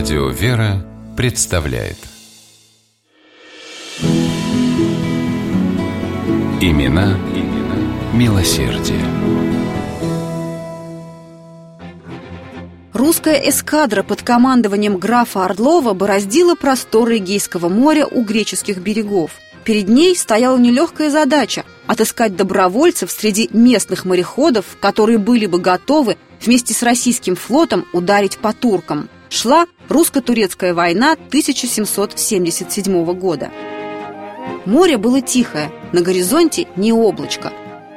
Радио 0.00 0.28
«Вера» 0.30 0.82
представляет 1.14 1.98
Имена, 6.58 7.18
имена 7.34 7.76
милосердие. 8.14 9.04
Русская 12.94 13.34
эскадра 13.50 14.02
под 14.02 14.22
командованием 14.22 14.96
графа 14.96 15.44
Орлова 15.44 15.92
бороздила 15.92 16.54
просторы 16.54 17.18
Эгейского 17.18 17.68
моря 17.68 18.06
у 18.06 18.22
греческих 18.22 18.78
берегов. 18.78 19.32
Перед 19.64 19.90
ней 19.90 20.16
стояла 20.16 20.56
нелегкая 20.56 21.10
задача– 21.10 21.66
отыскать 21.86 22.36
добровольцев 22.36 23.10
среди 23.10 23.50
местных 23.52 24.06
мореходов, 24.06 24.64
которые 24.80 25.18
были 25.18 25.44
бы 25.44 25.58
готовы 25.58 26.16
вместе 26.40 26.72
с 26.72 26.82
российским 26.82 27.36
флотом 27.36 27.84
ударить 27.92 28.38
по 28.38 28.54
туркам. 28.54 29.10
Шла 29.28 29.66
русско-турецкая 29.90 30.72
война 30.72 31.12
1777 31.12 33.04
года. 33.12 33.50
Море 34.64 34.96
было 34.96 35.20
тихое, 35.20 35.70
на 35.92 36.00
горизонте 36.00 36.68
не 36.76 36.92
облачко. 36.92 37.52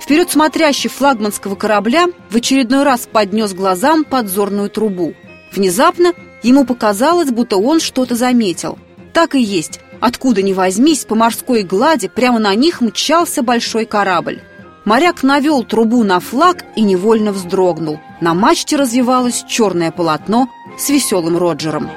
Вперед 0.00 0.30
смотрящий 0.30 0.90
флагманского 0.90 1.54
корабля 1.54 2.06
в 2.30 2.36
очередной 2.36 2.84
раз 2.84 3.08
поднес 3.10 3.52
глазам 3.52 4.04
подзорную 4.04 4.70
трубу. 4.70 5.14
Внезапно 5.52 6.12
ему 6.42 6.64
показалось, 6.64 7.30
будто 7.30 7.56
он 7.56 7.80
что-то 7.80 8.14
заметил. 8.14 8.78
Так 9.12 9.34
и 9.34 9.40
есть. 9.40 9.80
Откуда 10.00 10.42
ни 10.42 10.52
возьмись, 10.52 11.04
по 11.04 11.14
морской 11.14 11.62
глади 11.62 12.08
прямо 12.08 12.38
на 12.38 12.54
них 12.54 12.80
мчался 12.80 13.42
большой 13.42 13.84
корабль. 13.84 14.40
Моряк 14.84 15.22
навел 15.22 15.64
трубу 15.64 16.04
на 16.04 16.20
флаг 16.20 16.64
и 16.76 16.82
невольно 16.82 17.32
вздрогнул. 17.32 17.98
На 18.20 18.32
мачте 18.34 18.76
развивалось 18.76 19.44
черное 19.48 19.90
полотно 19.90 20.48
с 20.78 20.88
веселым 20.88 21.36
Роджером. 21.36 21.90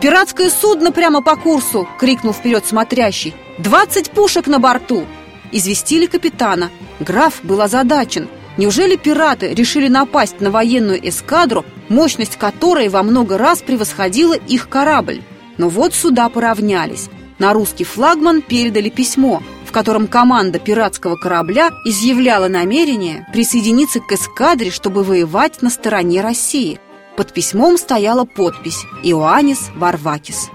«Пиратское 0.00 0.50
судно 0.50 0.92
прямо 0.92 1.22
по 1.22 1.36
курсу!»— 1.36 1.88
крикнул 1.98 2.32
вперед 2.32 2.66
смотрящий. 2.66 3.34
«Двадцать 3.58 4.10
пушек 4.10 4.46
на 4.46 4.58
борту!» 4.58 5.04
Известили 5.52 6.06
капитана. 6.06 6.70
Граф 7.00 7.40
был 7.42 7.60
озадачен. 7.60 8.28
Неужели 8.56 8.96
пираты 8.96 9.54
решили 9.54 9.88
напасть 9.88 10.40
на 10.40 10.50
военную 10.50 11.08
эскадру, 11.08 11.64
мощность 11.88 12.36
которой 12.36 12.88
во 12.88 13.02
много 13.02 13.38
раз 13.38 13.60
превосходила 13.60 14.34
их 14.34 14.68
корабль? 14.68 15.22
Но 15.56 15.68
вот 15.68 15.94
суда 15.94 16.28
поравнялись. 16.28 17.08
На 17.38 17.52
русский 17.52 17.84
флагман 17.84 18.42
передали 18.42 18.88
письмо, 18.88 19.42
в 19.64 19.72
котором 19.72 20.06
команда 20.06 20.58
пиратского 20.58 21.16
корабля 21.16 21.70
изъявляла 21.84 22.48
намерение 22.48 23.26
присоединиться 23.32 24.00
к 24.00 24.12
эскадре, 24.12 24.70
чтобы 24.70 25.04
воевать 25.04 25.60
на 25.60 25.68
стороне 25.68 26.22
России. 26.22 26.80
Под 27.16 27.32
письмом 27.32 27.78
стояла 27.78 28.24
подпись 28.24 28.84
«Иоаннис 29.02 29.70
Варвакис». 29.74 30.50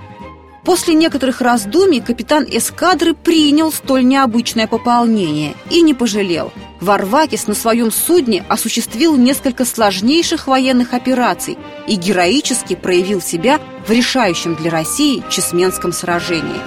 После 0.64 0.94
некоторых 0.94 1.42
раздумий 1.42 2.02
капитан 2.02 2.45
эскадры 2.48 3.16
принял 3.16 3.72
столь 3.72 4.06
необычное 4.06 4.68
пополнение 4.68 5.56
и 5.72 5.81
не 5.81 5.95
пожалел. 5.95 6.52
Варвакис 6.80 7.48
на 7.48 7.56
своем 7.56 7.92
судне 7.92 8.45
осуществил 8.48 9.16
несколько 9.16 9.66
сложнейших 9.66 10.45
военных 10.45 10.94
операций 10.94 11.58
и 11.88 11.95
героически 11.95 12.75
проявил 12.75 13.22
себя 13.22 13.59
в 13.88 13.92
решающем 13.92 14.56
для 14.56 14.70
России 14.70 15.23
Чесменском 15.31 15.92
сражении. 15.92 16.62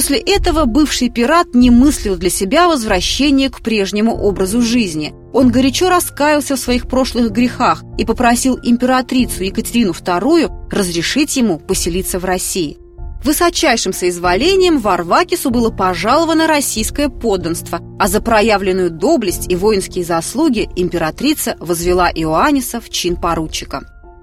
После 0.00 0.16
этого 0.16 0.64
бывший 0.64 1.10
пират 1.10 1.54
не 1.54 1.68
мыслил 1.68 2.16
для 2.16 2.30
себя 2.30 2.68
возвращение 2.68 3.50
к 3.50 3.60
прежнему 3.60 4.16
образу 4.16 4.62
жизни. 4.62 5.12
Он 5.34 5.50
горячо 5.50 5.90
раскаялся 5.90 6.56
в 6.56 6.58
своих 6.58 6.88
прошлых 6.88 7.30
грехах 7.30 7.84
и 7.98 8.06
попросил 8.06 8.58
императрицу 8.62 9.44
Екатерину 9.44 9.90
II 9.90 10.70
разрешить 10.70 11.36
ему 11.36 11.58
поселиться 11.58 12.18
в 12.18 12.24
России. 12.24 12.78
Высочайшим 13.22 13.92
соизволением 13.92 14.78
Варвакису 14.78 15.50
было 15.50 15.68
пожаловано 15.68 16.46
российское 16.46 17.10
подданство, 17.10 17.80
а 17.98 18.08
за 18.08 18.22
проявленную 18.22 18.90
доблесть 18.90 19.52
и 19.52 19.54
воинские 19.54 20.06
заслуги 20.06 20.66
императрица 20.76 21.56
возвела 21.60 22.10
Иоанниса 22.10 22.80
в 22.80 22.88
чин 22.88 23.16
поручика. 23.16 23.82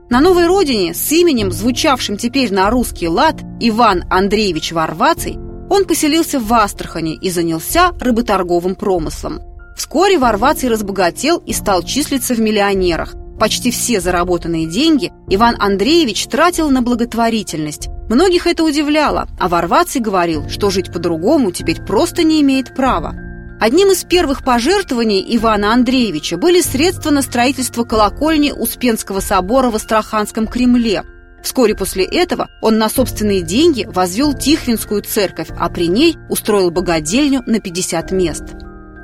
На 0.10 0.22
новой 0.22 0.48
родине 0.48 0.96
с 0.96 1.12
именем, 1.12 1.52
звучавшим 1.52 2.18
теперь 2.18 2.52
на 2.52 2.72
русский 2.72 3.08
лад, 3.08 3.42
Иван 3.60 4.06
Андреевич 4.10 4.72
Варваций, 4.72 5.38
он 5.70 5.86
поселился 5.86 6.40
в 6.40 6.54
Астрахани 6.54 7.16
и 7.16 7.30
занялся 7.30 7.92
рыботорговым 8.00 8.76
промыслом. 8.76 9.42
Вскоре 9.76 10.18
Варваций 10.18 10.70
разбогател 10.70 11.38
и 11.46 11.54
стал 11.54 11.84
числиться 11.84 12.34
в 12.34 12.40
миллионерах. 12.40 13.16
Почти 13.40 13.70
все 13.70 14.02
заработанные 14.02 14.66
деньги 14.66 15.12
Иван 15.30 15.56
Андреевич 15.60 16.26
тратил 16.26 16.72
на 16.72 16.82
благотворительность. 16.82 17.90
Многих 18.10 18.48
это 18.48 18.64
удивляло, 18.64 19.28
а 19.40 19.48
Варваций 19.48 20.02
говорил, 20.02 20.50
что 20.50 20.72
жить 20.72 20.92
по-другому 20.92 21.52
теперь 21.52 21.82
просто 21.82 22.24
не 22.24 22.42
имеет 22.42 22.74
права. 22.76 23.16
Одним 23.60 23.92
из 23.92 24.04
первых 24.04 24.44
пожертвований 24.44 25.24
Ивана 25.36 25.74
Андреевича 25.74 26.38
были 26.38 26.62
средства 26.62 27.12
на 27.12 27.22
строительство 27.22 27.84
колокольни 27.84 28.52
Успенского 28.52 29.20
собора 29.20 29.70
в 29.70 29.76
Астраханском 29.76 30.48
Кремле– 30.48 31.04
Вскоре 31.44 31.76
после 31.76 32.04
этого 32.04 32.50
он 32.62 32.78
на 32.78 32.90
собственные 32.90 33.42
деньги 33.42 33.86
возвел 33.86 34.34
Тихвинскую 34.34 35.02
церковь, 35.02 35.50
а 35.58 35.70
при 35.70 35.88
ней 35.88 36.18
устроил 36.30 36.72
богадельню 36.72 37.44
на 37.46 37.60
50 37.60 38.12
мест. 38.12 38.44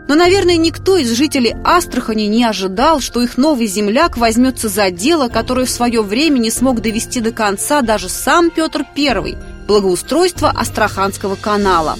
Но, 0.07 0.15
наверное, 0.15 0.57
никто 0.57 0.97
из 0.97 1.11
жителей 1.11 1.55
Астрахани 1.63 2.23
не 2.23 2.43
ожидал, 2.43 2.99
что 2.99 3.21
их 3.21 3.37
новый 3.37 3.67
земляк 3.67 4.17
возьмется 4.17 4.67
за 4.67 4.91
дело, 4.91 5.29
которое 5.29 5.65
в 5.65 5.69
свое 5.69 6.01
время 6.01 6.39
не 6.39 6.51
смог 6.51 6.81
довести 6.81 7.21
до 7.21 7.31
конца 7.31 7.81
даже 7.81 8.09
сам 8.09 8.49
Петр 8.49 8.85
I– 8.97 9.37
благоустройство 9.67 10.49
Астраханского 10.49 11.35
канала. 11.35 11.97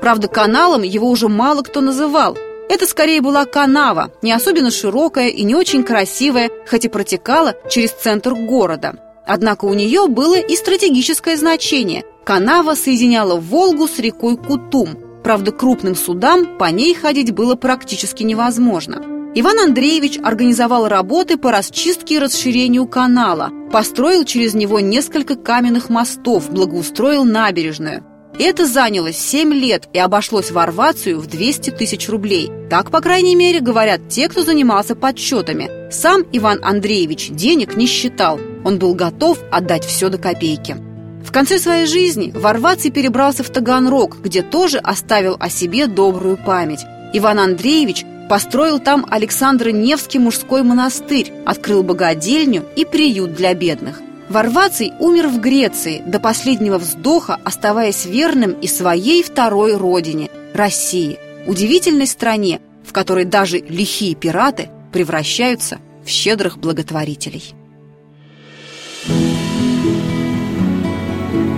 Правда, 0.00 0.28
каналом 0.28 0.82
его 0.82 1.10
уже 1.10 1.28
мало 1.28 1.62
кто 1.62 1.80
называл– 1.80 2.38
это 2.68 2.86
скорее 2.86 3.20
была 3.20 3.44
канава, 3.44 4.12
не 4.22 4.32
особенно 4.32 4.70
широкая 4.70 5.28
и 5.28 5.42
не 5.42 5.54
очень 5.54 5.82
красивая, 5.82 6.50
хоть 6.68 6.84
и 6.84 6.88
протекала 6.88 7.54
через 7.70 7.92
центр 7.92 8.34
города. 8.34 8.94
Однако 9.26 9.66
у 9.66 9.74
нее 9.74 10.06
было 10.06 10.38
и 10.38 10.56
стратегическое 10.56 11.36
значение. 11.36 12.04
Канава 12.24 12.74
соединяла 12.74 13.36
Волгу 13.36 13.86
с 13.86 13.98
рекой 13.98 14.36
Кутум. 14.36 14.98
Правда, 15.22 15.52
крупным 15.52 15.94
судам 15.94 16.56
по 16.58 16.70
ней 16.70 16.94
ходить 16.94 17.32
было 17.32 17.54
практически 17.54 18.22
невозможно. 18.22 19.04
Иван 19.34 19.58
Андреевич 19.58 20.18
организовал 20.22 20.88
работы 20.88 21.36
по 21.36 21.52
расчистке 21.52 22.14
и 22.14 22.18
расширению 22.18 22.86
канала, 22.86 23.50
построил 23.70 24.24
через 24.24 24.54
него 24.54 24.80
несколько 24.80 25.36
каменных 25.36 25.90
мостов, 25.90 26.50
благоустроил 26.50 27.24
набережную. 27.24 28.04
Это 28.38 28.66
заняло 28.66 29.12
7 29.12 29.52
лет 29.52 29.88
и 29.92 29.98
обошлось 29.98 30.52
Варвацию 30.52 31.18
в 31.18 31.26
200 31.26 31.70
тысяч 31.70 32.08
рублей. 32.08 32.52
Так, 32.70 32.92
по 32.92 33.00
крайней 33.00 33.34
мере, 33.34 33.58
говорят 33.58 34.08
те, 34.08 34.28
кто 34.28 34.44
занимался 34.44 34.94
подсчетами. 34.94 35.90
Сам 35.90 36.22
Иван 36.30 36.60
Андреевич 36.62 37.30
денег 37.30 37.76
не 37.76 37.86
считал. 37.86 38.38
Он 38.64 38.78
был 38.78 38.94
готов 38.94 39.38
отдать 39.50 39.84
все 39.84 40.08
до 40.08 40.18
копейки. 40.18 40.76
В 41.24 41.32
конце 41.32 41.58
своей 41.58 41.86
жизни 41.86 42.32
Варваций 42.32 42.92
перебрался 42.92 43.42
в 43.42 43.50
Таганрог, 43.50 44.18
где 44.20 44.42
тоже 44.42 44.78
оставил 44.78 45.36
о 45.40 45.50
себе 45.50 45.88
добрую 45.88 46.36
память. 46.36 46.84
Иван 47.12 47.40
Андреевич 47.40 48.04
построил 48.30 48.78
там 48.78 49.04
Александро 49.10 49.70
Невский 49.70 50.20
мужской 50.20 50.62
монастырь, 50.62 51.32
открыл 51.44 51.82
богадельню 51.82 52.64
и 52.76 52.84
приют 52.84 53.34
для 53.34 53.52
бедных. 53.54 54.00
Варваций 54.28 54.92
умер 54.98 55.28
в 55.28 55.40
Греции, 55.40 56.02
до 56.04 56.20
последнего 56.20 56.76
вздоха 56.78 57.38
оставаясь 57.44 58.04
верным 58.04 58.52
и 58.52 58.66
своей 58.66 59.22
второй 59.22 59.74
родине– 59.76 60.28
России, 60.54 61.18
удивительной 61.46 62.06
стране, 62.06 62.60
в 62.84 62.92
которой 62.92 63.24
даже 63.24 63.58
лихие 63.58 64.14
пираты 64.14 64.68
превращаются 64.92 65.78
в 66.04 66.08
щедрых 66.08 66.58
благотворителей. 66.58 67.54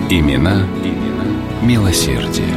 Имена, 0.09 0.65
имена 0.83 1.25
милосердие. 1.61 2.53